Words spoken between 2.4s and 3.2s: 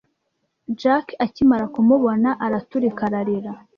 araturika